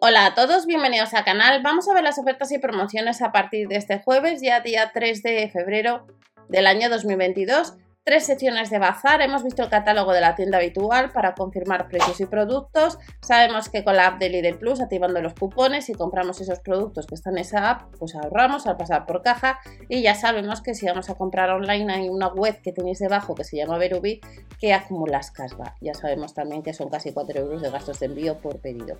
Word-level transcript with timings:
Hola 0.00 0.26
a 0.26 0.34
todos, 0.36 0.66
bienvenidos 0.66 1.12
al 1.12 1.24
canal. 1.24 1.60
Vamos 1.64 1.88
a 1.88 1.94
ver 1.94 2.04
las 2.04 2.20
ofertas 2.20 2.52
y 2.52 2.58
promociones 2.60 3.20
a 3.20 3.32
partir 3.32 3.66
de 3.66 3.74
este 3.74 3.98
jueves, 3.98 4.40
ya 4.40 4.60
día 4.60 4.92
3 4.94 5.24
de 5.24 5.50
febrero 5.50 6.06
del 6.48 6.68
año 6.68 6.88
2022 6.88 7.74
tres 8.08 8.24
secciones 8.24 8.70
de 8.70 8.78
bazar. 8.78 9.20
Hemos 9.20 9.44
visto 9.44 9.62
el 9.62 9.68
catálogo 9.68 10.14
de 10.14 10.22
la 10.22 10.34
tienda 10.34 10.56
habitual 10.56 11.10
para 11.10 11.34
confirmar 11.34 11.88
precios 11.88 12.18
y 12.22 12.24
productos. 12.24 12.96
Sabemos 13.20 13.68
que 13.68 13.84
con 13.84 13.96
la 13.96 14.06
app 14.06 14.18
de 14.18 14.30
Lidl 14.30 14.56
Plus, 14.56 14.80
activando 14.80 15.20
los 15.20 15.34
cupones 15.34 15.90
y 15.90 15.92
compramos 15.92 16.40
esos 16.40 16.60
productos 16.60 17.06
que 17.06 17.14
están 17.14 17.34
en 17.34 17.40
esa 17.40 17.68
app, 17.68 17.94
pues 17.98 18.14
ahorramos 18.14 18.66
al 18.66 18.78
pasar 18.78 19.04
por 19.04 19.20
caja. 19.20 19.60
Y 19.90 20.00
ya 20.00 20.14
sabemos 20.14 20.62
que 20.62 20.72
si 20.72 20.86
vamos 20.86 21.10
a 21.10 21.16
comprar 21.16 21.50
online 21.50 21.92
hay 21.92 22.08
una 22.08 22.28
web 22.28 22.62
que 22.62 22.72
tenéis 22.72 22.98
debajo 22.98 23.34
que 23.34 23.44
se 23.44 23.58
llama 23.58 23.76
Verubi 23.76 24.22
que 24.58 24.72
acumulas 24.72 25.30
casva. 25.30 25.74
Ya 25.82 25.92
sabemos 25.92 26.32
también 26.32 26.62
que 26.62 26.72
son 26.72 26.88
casi 26.88 27.12
4 27.12 27.38
euros 27.38 27.60
de 27.60 27.70
gastos 27.70 28.00
de 28.00 28.06
envío 28.06 28.38
por 28.38 28.58
pedido. 28.58 28.96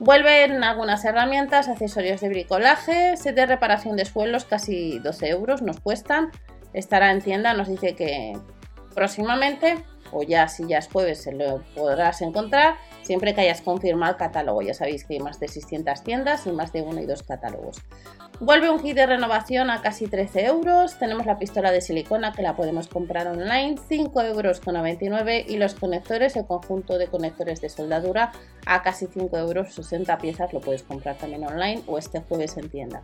Vuelven 0.00 0.64
algunas 0.64 1.04
herramientas, 1.04 1.68
accesorios 1.68 2.22
de 2.22 2.30
bricolaje, 2.30 3.14
set 3.18 3.34
de 3.34 3.44
reparación 3.44 3.94
de 3.96 4.06
suelos, 4.06 4.46
casi 4.46 5.00
12 5.00 5.28
euros 5.28 5.60
nos 5.60 5.80
cuestan 5.80 6.30
estará 6.78 7.10
en 7.10 7.20
tienda, 7.20 7.54
nos 7.54 7.68
dice 7.68 7.94
que 7.94 8.38
próximamente, 8.94 9.84
o 10.12 10.22
ya 10.22 10.48
si 10.48 10.66
ya 10.66 10.78
es 10.78 10.88
jueves, 10.88 11.22
se 11.22 11.32
lo 11.32 11.62
podrás 11.74 12.22
encontrar, 12.22 12.76
siempre 13.02 13.34
que 13.34 13.42
hayas 13.42 13.62
confirmado 13.62 14.12
el 14.12 14.18
catálogo. 14.18 14.62
Ya 14.62 14.74
sabéis 14.74 15.04
que 15.04 15.14
hay 15.14 15.20
más 15.20 15.40
de 15.40 15.48
600 15.48 16.02
tiendas 16.02 16.46
y 16.46 16.52
más 16.52 16.72
de 16.72 16.82
uno 16.82 17.00
y 17.00 17.06
dos 17.06 17.22
catálogos. 17.22 17.78
Vuelve 18.40 18.70
un 18.70 18.80
kit 18.80 18.94
de 18.94 19.04
renovación 19.04 19.68
a 19.68 19.82
casi 19.82 20.06
13 20.06 20.46
euros. 20.46 20.96
Tenemos 20.98 21.26
la 21.26 21.38
pistola 21.38 21.72
de 21.72 21.80
silicona 21.80 22.32
que 22.32 22.42
la 22.42 22.54
podemos 22.54 22.86
comprar 22.86 23.26
online, 23.26 23.76
5 23.88 24.22
euros 24.22 24.60
con 24.60 24.74
99 24.74 25.44
y 25.48 25.56
los 25.56 25.74
conectores, 25.74 26.36
el 26.36 26.46
conjunto 26.46 26.98
de 26.98 27.08
conectores 27.08 27.60
de 27.60 27.68
soldadura 27.68 28.30
a 28.64 28.82
casi 28.82 29.06
5 29.06 29.36
euros, 29.36 29.74
60 29.74 30.18
piezas 30.18 30.52
lo 30.52 30.60
puedes 30.60 30.84
comprar 30.84 31.16
también 31.16 31.44
online 31.44 31.82
o 31.88 31.98
este 31.98 32.20
jueves 32.20 32.56
en 32.56 32.68
tienda. 32.68 33.02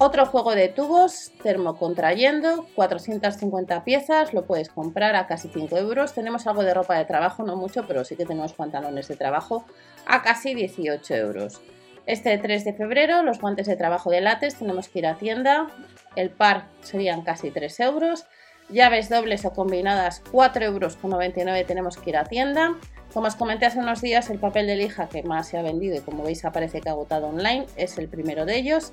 Otro 0.00 0.26
juego 0.26 0.54
de 0.54 0.68
tubos 0.68 1.32
termocontrayendo, 1.42 2.68
450 2.76 3.82
piezas, 3.82 4.32
lo 4.32 4.46
puedes 4.46 4.68
comprar 4.68 5.16
a 5.16 5.26
casi 5.26 5.48
5 5.48 5.76
euros. 5.76 6.14
Tenemos 6.14 6.46
algo 6.46 6.62
de 6.62 6.72
ropa 6.72 6.96
de 6.96 7.04
trabajo, 7.04 7.42
no 7.42 7.56
mucho, 7.56 7.84
pero 7.84 8.04
sí 8.04 8.14
que 8.14 8.24
tenemos 8.24 8.52
pantalones 8.52 9.08
de 9.08 9.16
trabajo 9.16 9.64
a 10.06 10.22
casi 10.22 10.54
18 10.54 11.16
euros. 11.16 11.60
Este 12.06 12.38
3 12.38 12.64
de 12.64 12.74
febrero, 12.74 13.24
los 13.24 13.40
guantes 13.40 13.66
de 13.66 13.74
trabajo 13.74 14.08
de 14.08 14.20
látex 14.20 14.54
tenemos 14.54 14.88
que 14.88 15.00
ir 15.00 15.06
a 15.08 15.18
tienda. 15.18 15.66
El 16.14 16.30
par 16.30 16.68
serían 16.80 17.22
casi 17.22 17.50
3 17.50 17.80
euros. 17.80 18.24
Llaves 18.68 19.08
dobles 19.08 19.44
o 19.46 19.52
combinadas, 19.52 20.22
4,99 20.30 20.62
euros 20.62 21.66
tenemos 21.66 21.96
que 21.96 22.10
ir 22.10 22.16
a 22.18 22.24
tienda. 22.24 22.76
Como 23.12 23.26
os 23.26 23.34
comenté 23.34 23.66
hace 23.66 23.80
unos 23.80 24.00
días, 24.00 24.30
el 24.30 24.38
papel 24.38 24.68
de 24.68 24.76
lija 24.76 25.08
que 25.08 25.24
más 25.24 25.48
se 25.48 25.58
ha 25.58 25.62
vendido 25.62 25.96
y 25.96 26.00
como 26.00 26.22
veis 26.22 26.44
aparece 26.44 26.80
que 26.80 26.88
ha 26.88 26.92
agotado 26.92 27.26
online 27.28 27.66
es 27.76 27.98
el 27.98 28.08
primero 28.08 28.44
de 28.44 28.58
ellos 28.58 28.92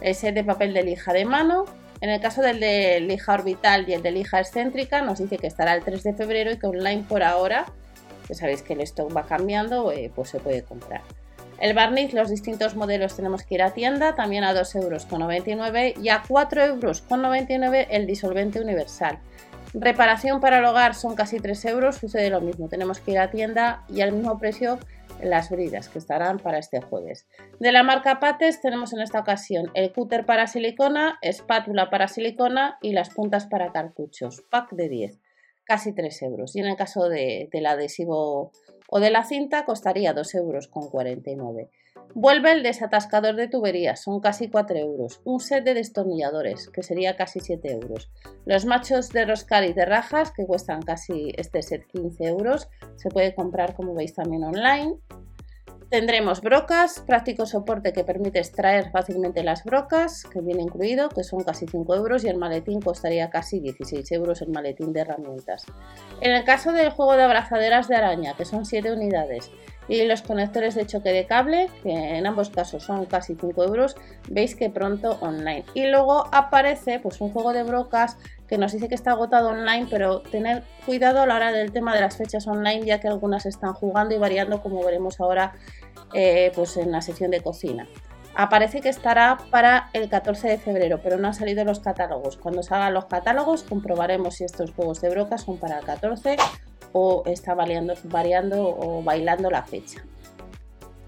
el 0.00 0.14
set 0.14 0.34
de 0.34 0.44
papel 0.44 0.74
de 0.74 0.82
lija 0.82 1.12
de 1.12 1.24
mano. 1.24 1.64
En 2.00 2.10
el 2.10 2.20
caso 2.20 2.42
del 2.42 2.60
de 2.60 3.00
lija 3.00 3.32
orbital 3.32 3.88
y 3.88 3.94
el 3.94 4.02
de 4.02 4.10
lija 4.10 4.40
excéntrica, 4.40 5.02
nos 5.02 5.18
dice 5.18 5.38
que 5.38 5.46
estará 5.46 5.74
el 5.74 5.82
3 5.82 6.02
de 6.02 6.14
febrero 6.14 6.52
y 6.52 6.58
que 6.58 6.66
online 6.66 7.04
por 7.08 7.22
ahora, 7.22 7.66
que 8.26 8.34
sabéis 8.34 8.62
que 8.62 8.74
el 8.74 8.80
stock 8.82 9.16
va 9.16 9.24
cambiando, 9.24 9.90
eh, 9.92 10.10
pues 10.14 10.30
se 10.30 10.40
puede 10.40 10.62
comprar. 10.62 11.02
El 11.58 11.72
barniz, 11.72 12.12
los 12.12 12.30
distintos 12.30 12.74
modelos 12.74 13.14
tenemos 13.14 13.44
que 13.44 13.54
ir 13.54 13.62
a 13.62 13.72
tienda, 13.72 14.14
también 14.14 14.44
a 14.44 14.52
2,99 14.52 14.82
euros 14.82 16.04
y 16.04 16.08
a 16.08 16.22
4,99 16.22 16.60
euros 16.68 17.86
el 17.90 18.06
disolvente 18.06 18.60
universal. 18.60 19.18
Reparación 19.72 20.40
para 20.40 20.58
el 20.58 20.64
hogar 20.64 20.94
son 20.94 21.14
casi 21.14 21.40
3 21.40 21.64
euros, 21.66 21.96
sucede 21.96 22.30
lo 22.30 22.40
mismo, 22.40 22.68
tenemos 22.68 23.00
que 23.00 23.12
ir 23.12 23.18
a 23.18 23.30
tienda 23.30 23.82
y 23.88 24.02
al 24.02 24.12
mismo 24.12 24.38
precio 24.38 24.78
las 25.22 25.50
bridas 25.50 25.88
que 25.88 25.98
estarán 25.98 26.38
para 26.38 26.58
este 26.58 26.80
jueves. 26.80 27.26
De 27.60 27.72
la 27.72 27.82
marca 27.82 28.20
Pates 28.20 28.60
tenemos 28.60 28.92
en 28.92 29.00
esta 29.00 29.20
ocasión 29.20 29.70
el 29.74 29.92
cúter 29.92 30.26
para 30.26 30.46
silicona, 30.46 31.18
espátula 31.22 31.90
para 31.90 32.08
silicona 32.08 32.78
y 32.82 32.92
las 32.92 33.10
puntas 33.10 33.46
para 33.46 33.72
cartuchos, 33.72 34.42
pack 34.50 34.72
de 34.72 34.88
10, 34.88 35.20
casi 35.64 35.94
3 35.94 36.22
euros. 36.22 36.56
Y 36.56 36.60
en 36.60 36.66
el 36.66 36.76
caso 36.76 37.08
de, 37.08 37.48
del 37.52 37.66
adhesivo 37.66 38.52
o 38.88 39.00
de 39.00 39.10
la 39.10 39.24
cinta 39.24 39.64
costaría 39.64 40.12
2 40.12 40.34
euros 40.34 40.68
con 40.68 40.88
49. 40.88 41.70
Vuelve 42.12 42.52
el 42.52 42.62
desatascador 42.62 43.34
de 43.36 43.48
tuberías, 43.48 44.02
son 44.02 44.20
casi 44.20 44.48
4 44.48 44.76
euros. 44.76 45.20
Un 45.24 45.40
set 45.40 45.64
de 45.64 45.74
destornilladores, 45.74 46.68
que 46.68 46.82
sería 46.82 47.16
casi 47.16 47.40
7 47.40 47.72
euros. 47.72 48.10
Los 48.44 48.66
machos 48.66 49.10
de 49.10 49.24
roscar 49.24 49.64
y 49.64 49.72
de 49.72 49.84
rajas, 49.84 50.30
que 50.30 50.46
cuestan 50.46 50.82
casi 50.82 51.32
este 51.36 51.62
set 51.62 51.86
15 51.86 52.24
euros. 52.24 52.68
Se 52.96 53.08
puede 53.08 53.34
comprar, 53.34 53.74
como 53.74 53.94
veis, 53.94 54.14
también 54.14 54.44
online. 54.44 54.96
Tendremos 55.90 56.40
brocas, 56.40 57.04
práctico 57.06 57.46
soporte 57.46 57.92
que 57.92 58.02
permite 58.02 58.40
extraer 58.40 58.90
fácilmente 58.90 59.44
las 59.44 59.62
brocas, 59.62 60.24
que 60.24 60.40
viene 60.40 60.62
incluido, 60.62 61.08
que 61.08 61.22
son 61.22 61.44
casi 61.44 61.66
5 61.66 61.94
euros, 61.94 62.24
y 62.24 62.28
el 62.28 62.36
maletín 62.36 62.80
costaría 62.80 63.30
casi 63.30 63.60
16 63.60 64.10
euros 64.12 64.42
el 64.42 64.48
maletín 64.48 64.92
de 64.92 65.02
herramientas. 65.02 65.64
En 66.20 66.32
el 66.32 66.42
caso 66.44 66.72
del 66.72 66.90
juego 66.90 67.16
de 67.16 67.22
abrazaderas 67.22 67.86
de 67.86 67.94
araña, 67.94 68.34
que 68.36 68.44
son 68.44 68.64
7 68.64 68.92
unidades, 68.92 69.52
y 69.88 70.04
los 70.04 70.22
conectores 70.22 70.74
de 70.74 70.86
choque 70.86 71.12
de 71.12 71.26
cable, 71.26 71.68
que 71.82 71.92
en 71.92 72.26
ambos 72.26 72.50
casos 72.50 72.82
son 72.82 73.04
casi 73.06 73.34
5 73.34 73.64
euros, 73.64 73.96
veis 74.28 74.54
que 74.54 74.70
pronto 74.70 75.18
online. 75.20 75.64
Y 75.74 75.86
luego 75.86 76.26
aparece 76.32 77.00
pues 77.00 77.20
un 77.20 77.30
juego 77.30 77.52
de 77.52 77.62
brocas 77.62 78.16
que 78.48 78.58
nos 78.58 78.72
dice 78.72 78.88
que 78.88 78.94
está 78.94 79.12
agotado 79.12 79.50
online, 79.50 79.86
pero 79.90 80.20
tener 80.20 80.62
cuidado 80.86 81.20
a 81.20 81.26
la 81.26 81.36
hora 81.36 81.52
del 81.52 81.72
tema 81.72 81.94
de 81.94 82.00
las 82.00 82.16
fechas 82.16 82.46
online, 82.46 82.84
ya 82.84 83.00
que 83.00 83.08
algunas 83.08 83.46
están 83.46 83.74
jugando 83.74 84.14
y 84.14 84.18
variando, 84.18 84.62
como 84.62 84.84
veremos 84.84 85.20
ahora 85.20 85.52
eh, 86.12 86.52
pues 86.54 86.76
en 86.76 86.92
la 86.92 87.02
sección 87.02 87.30
de 87.30 87.40
cocina. 87.40 87.86
Aparece 88.36 88.80
que 88.80 88.88
estará 88.88 89.38
para 89.50 89.90
el 89.92 90.08
14 90.08 90.48
de 90.48 90.58
febrero, 90.58 91.00
pero 91.02 91.18
no 91.18 91.28
han 91.28 91.34
salido 91.34 91.64
los 91.64 91.78
catálogos. 91.78 92.36
Cuando 92.36 92.64
salgan 92.64 92.92
los 92.92 93.04
catálogos 93.04 93.62
comprobaremos 93.62 94.36
si 94.36 94.44
estos 94.44 94.72
juegos 94.72 95.00
de 95.00 95.10
brocas 95.10 95.42
son 95.42 95.58
para 95.58 95.78
el 95.78 95.84
14 95.84 96.36
o 96.92 97.22
está 97.26 97.54
variando, 97.54 97.94
variando 98.04 98.68
o 98.68 99.02
bailando 99.02 99.50
la 99.50 99.62
fecha. 99.62 100.04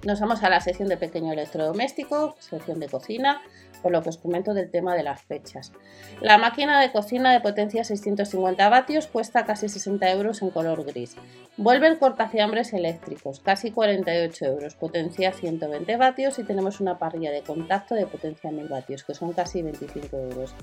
Nos 0.04 0.20
vamos 0.20 0.44
a 0.44 0.50
la 0.50 0.60
sección 0.60 0.88
de 0.88 0.96
pequeño 0.96 1.32
electrodoméstico, 1.32 2.36
sección 2.38 2.78
de 2.78 2.88
cocina, 2.88 3.42
por 3.82 3.90
lo 3.90 4.02
que 4.02 4.10
os 4.10 4.18
comento 4.18 4.54
del 4.54 4.70
tema 4.70 4.94
de 4.94 5.02
las 5.02 5.22
fechas. 5.22 5.72
La 6.20 6.38
máquina 6.38 6.80
de 6.80 6.92
cocina 6.92 7.32
de 7.32 7.40
potencia 7.40 7.82
650 7.82 8.68
vatios 8.68 9.06
cuesta 9.06 9.44
casi 9.44 9.68
60 9.68 10.10
euros 10.12 10.42
en 10.42 10.50
color 10.50 10.84
gris. 10.84 11.16
Vuelve 11.56 11.88
el 11.88 11.98
cortafiambres 11.98 12.72
eléctricos, 12.72 13.40
casi 13.40 13.72
48 13.72 14.44
euros, 14.44 14.74
potencia 14.76 15.32
120 15.32 15.96
vatios 15.96 16.38
y 16.38 16.44
tenemos 16.44 16.80
una 16.80 16.98
parrilla 16.98 17.30
de 17.30 17.42
contacto 17.42 17.94
de 17.94 18.06
potencia 18.06 18.50
1000 18.50 18.68
vatios, 18.68 19.04
que 19.04 19.14
son 19.14 19.32
casi 19.32 19.62
25 19.62 20.16
euros. 20.16 20.54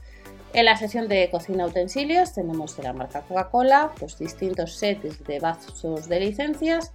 En 0.53 0.65
la 0.65 0.77
sección 0.77 1.07
de 1.07 1.31
cocina 1.31 1.65
utensilios 1.65 2.33
tenemos 2.33 2.77
de 2.77 2.83
la 2.83 2.93
marca 2.93 3.21
Coca-Cola 3.21 3.91
pues 3.99 4.19
distintos 4.19 4.75
sets 4.75 5.23
de 5.23 5.39
vasos 5.39 6.07
de 6.07 6.19
licencias 6.19 6.91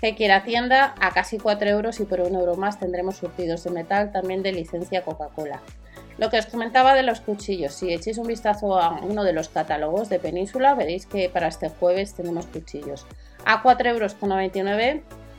que 0.00 0.14
quiera 0.14 0.44
tienda 0.44 0.94
a 1.00 1.10
casi 1.10 1.38
4 1.38 1.68
euros 1.70 1.98
y 1.98 2.04
por 2.04 2.20
un 2.20 2.36
euro 2.36 2.54
más 2.54 2.78
tendremos 2.78 3.16
surtidos 3.16 3.64
de 3.64 3.70
metal 3.70 4.12
también 4.12 4.44
de 4.44 4.52
licencia 4.52 5.02
Coca-Cola. 5.02 5.60
Lo 6.18 6.30
que 6.30 6.38
os 6.38 6.46
comentaba 6.46 6.94
de 6.94 7.02
los 7.02 7.20
cuchillos, 7.20 7.74
si 7.74 7.92
echéis 7.92 8.16
un 8.16 8.28
vistazo 8.28 8.78
a 8.78 9.00
uno 9.02 9.24
de 9.24 9.32
los 9.32 9.48
catálogos 9.48 10.08
de 10.08 10.20
Península 10.20 10.74
veréis 10.74 11.06
que 11.06 11.28
para 11.28 11.48
este 11.48 11.68
jueves 11.68 12.14
tenemos 12.14 12.46
cuchillos 12.46 13.06
a 13.44 13.60
4,99 13.64 13.88
euros 13.88 14.14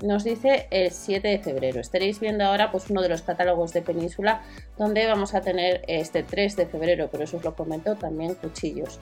nos 0.04 0.24
dice 0.24 0.68
el 0.72 0.92
7 0.92 1.28
de 1.28 1.40
febrero. 1.40 1.80
Estaréis 1.80 2.20
viendo 2.20 2.46
ahora 2.46 2.72
pues 2.72 2.90
uno 2.90 3.02
de 3.02 3.10
los 3.10 3.22
catálogos 3.22 3.74
de 3.74 3.82
Península 3.82 4.42
donde 4.78 5.06
vamos 5.08 5.34
a 5.36 5.42
tener 5.42 5.84
este 5.88 6.24
3 6.24 6.56
de 6.56 6.66
febrero, 6.66 7.10
pero 7.12 7.24
eso 7.24 7.38
os 7.38 7.44
lo 7.44 7.56
comento 7.56 7.96
también 7.96 8.36
cuchillos. 8.36 9.00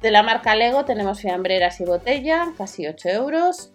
De 0.00 0.10
la 0.10 0.22
marca 0.22 0.54
Lego 0.54 0.84
tenemos 0.84 1.20
fiambreras 1.20 1.80
y 1.80 1.84
botella, 1.84 2.52
casi 2.56 2.86
8 2.86 3.08
euros. 3.10 3.72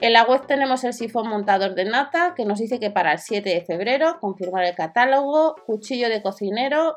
En 0.00 0.12
la 0.12 0.24
web 0.24 0.46
tenemos 0.46 0.82
el 0.84 0.92
sifón 0.92 1.28
montador 1.28 1.74
de 1.74 1.84
nata 1.84 2.34
que 2.36 2.44
nos 2.44 2.58
dice 2.58 2.80
que 2.80 2.90
para 2.90 3.12
el 3.12 3.18
7 3.18 3.48
de 3.48 3.64
febrero, 3.64 4.18
confirmar 4.20 4.64
el 4.64 4.74
catálogo, 4.74 5.54
cuchillo 5.64 6.08
de 6.08 6.22
cocinero 6.22 6.96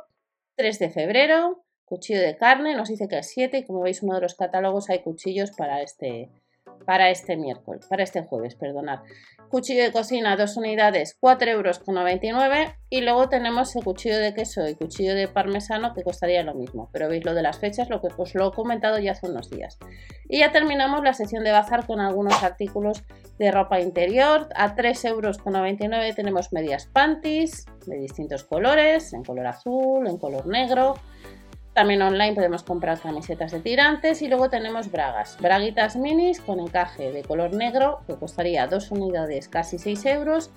3 0.56 0.80
de 0.80 0.89
febrero, 0.89 1.63
cuchillo 1.86 2.19
de 2.19 2.36
carne, 2.36 2.75
nos 2.75 2.89
dice 2.89 3.07
que 3.07 3.18
el 3.18 3.24
7 3.24 3.60
y 3.60 3.66
como 3.66 3.81
veis 3.81 4.01
uno 4.01 4.16
de 4.16 4.22
los 4.22 4.36
catálogos 4.36 4.89
hay 4.89 5.04
cuchillos 5.04 5.51
para 5.51 5.81
este, 5.81 6.31
para 6.86 7.10
este 7.10 7.36
miércoles, 7.38 7.86
para 7.90 8.04
este 8.04 8.24
jueves, 8.24 8.56
perdonad. 8.56 9.00
Cuchillo 9.50 9.84
de 9.84 9.92
cocina, 9.92 10.36
dos 10.36 10.58
unidades, 10.58 11.18
4,99 11.22 11.50
euros. 11.50 11.82
Y 12.90 13.02
luego 13.02 13.30
tenemos 13.30 13.76
el 13.76 13.84
cuchillo 13.84 14.18
de 14.18 14.34
queso 14.34 14.68
y 14.68 14.76
cuchillo 14.76 15.16
de 15.16 15.28
parmesano 15.28 15.94
que 15.94 16.04
costaría 16.04 16.44
lo 16.44 16.54
mismo. 16.54 16.90
Pero 16.92 17.10
veis 17.10 17.26
lo 17.26 17.34
de 17.34 17.42
las 17.42 17.60
fechas, 17.60 17.90
lo 17.90 18.02
que 18.02 18.08
os 18.16 18.36
lo 18.36 18.50
he 18.50 18.52
comentado 18.52 19.00
ya 19.00 19.12
hace 19.12 19.28
unos 19.28 19.50
días. 19.50 19.78
Y 20.30 20.40
ya 20.40 20.52
terminamos 20.52 21.04
la 21.04 21.14
sección 21.14 21.44
de 21.44 21.52
bazar 21.52 21.86
con 21.86 22.00
algunos 22.00 22.44
artículos 22.44 23.04
de 23.38 23.52
ropa 23.52 23.80
interior. 23.80 24.50
A 24.56 24.76
3,99 24.76 25.10
euros 25.10 26.16
tenemos 26.16 26.54
medias 26.54 26.88
panties 26.88 27.66
de 27.86 27.98
distintos 27.98 28.44
colores, 28.44 29.14
en 29.14 29.24
color 29.24 29.48
azul, 29.48 30.08
en 30.08 30.18
color 30.18 30.48
negro. 30.48 30.96
También 31.75 32.01
online 32.01 32.33
podemos 32.33 32.63
comprar 32.63 33.01
camisetas 33.01 33.51
de 33.51 33.60
tirantes 33.60 34.22
y 34.22 34.30
luego 34.30 34.50
tenemos 34.50 34.89
bragas. 34.89 35.36
Braguitas 35.42 35.98
minis 35.98 36.39
con 36.39 36.62
encaje 36.62 37.12
de 37.12 37.22
color 37.22 37.54
negro 37.54 38.00
que 38.07 38.16
costaría 38.16 38.66
dos 38.66 38.92
unidades 38.92 39.50
casi 39.50 39.77
6 39.77 40.06
euros. 40.06 40.51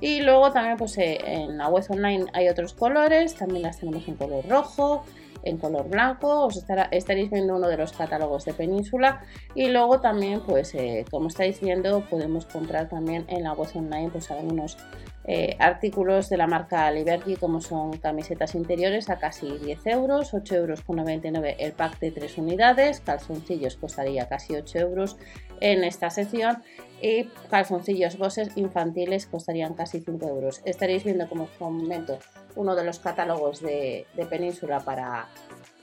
Y 0.00 0.22
luego 0.22 0.50
también 0.50 0.78
pues 0.78 0.96
eh, 0.96 1.18
en 1.26 1.58
la 1.58 1.68
web 1.68 1.84
online 1.90 2.24
hay 2.32 2.48
otros 2.48 2.72
colores, 2.72 3.34
también 3.34 3.64
las 3.64 3.80
tenemos 3.80 4.08
en 4.08 4.16
color 4.16 4.48
rojo, 4.48 5.04
en 5.42 5.58
color 5.58 5.88
blanco, 5.88 6.46
os 6.46 6.64
estaréis 6.90 7.30
viendo 7.30 7.56
uno 7.56 7.68
de 7.68 7.76
los 7.76 7.92
catálogos 7.92 8.44
de 8.44 8.54
Península. 8.54 9.22
Y 9.54 9.68
luego 9.68 10.00
también 10.00 10.40
pues 10.46 10.74
eh, 10.74 11.04
como 11.10 11.28
estáis 11.28 11.60
viendo 11.60 12.02
podemos 12.08 12.46
comprar 12.46 12.88
también 12.88 13.24
en 13.28 13.44
la 13.44 13.52
web 13.52 13.68
online 13.74 14.10
pues 14.10 14.30
algunos 14.30 14.76
eh, 15.24 15.56
artículos 15.60 16.28
de 16.28 16.36
la 16.36 16.48
marca 16.48 16.90
Liberty 16.90 17.36
como 17.36 17.60
son 17.60 17.96
camisetas 17.98 18.56
interiores 18.56 19.08
a 19.08 19.18
casi 19.18 19.56
10 19.58 19.86
euros, 19.86 20.34
8 20.34 20.54
euros 20.56 20.82
con 20.82 20.96
99 20.96 21.56
el 21.60 21.72
pack 21.72 22.00
de 22.00 22.10
3 22.10 22.38
unidades, 22.38 23.00
calzoncillos 23.00 23.76
costaría 23.76 24.28
casi 24.28 24.56
8 24.56 24.78
euros 24.78 25.16
en 25.62 25.84
esta 25.84 26.10
sección 26.10 26.62
y 27.00 27.24
calzoncillos 27.48 28.18
bosses 28.18 28.50
infantiles 28.56 29.26
costarían 29.26 29.74
casi 29.74 30.00
5 30.00 30.28
euros. 30.28 30.60
Estaréis 30.64 31.04
viendo 31.04 31.28
como 31.28 31.48
comento 31.58 32.18
uno 32.56 32.74
de 32.74 32.84
los 32.84 32.98
catálogos 32.98 33.60
de, 33.60 34.06
de 34.14 34.26
Península 34.26 34.80
para, 34.80 35.28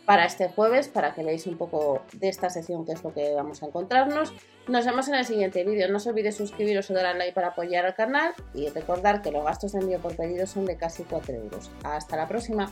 para 0.05 0.25
este 0.25 0.49
jueves 0.49 0.89
para 0.89 1.13
que 1.13 1.23
veáis 1.23 1.47
un 1.47 1.57
poco 1.57 2.03
de 2.13 2.27
esta 2.27 2.49
sección 2.49 2.85
que 2.85 2.91
es 2.91 3.03
lo 3.03 3.13
que 3.13 3.33
vamos 3.33 3.63
a 3.63 3.67
encontrarnos. 3.67 4.33
Nos 4.67 4.85
vemos 4.85 5.07
en 5.07 5.15
el 5.15 5.25
siguiente 5.25 5.63
vídeo. 5.63 5.87
No 5.89 5.97
os 5.97 6.07
olvidéis 6.07 6.35
suscribiros 6.35 6.91
o 6.91 6.93
dar 6.93 7.05
al 7.05 7.17
like 7.17 7.33
para 7.33 7.47
apoyar 7.47 7.85
al 7.85 7.95
canal 7.95 8.33
y 8.53 8.67
recordar 8.69 9.21
que 9.21 9.31
los 9.31 9.45
gastos 9.45 9.71
de 9.71 9.79
envío 9.79 9.99
por 9.99 10.15
pedido 10.15 10.45
son 10.45 10.65
de 10.65 10.75
casi 10.75 11.03
4 11.03 11.35
euros. 11.35 11.71
Hasta 11.83 12.17
la 12.17 12.27
próxima. 12.27 12.69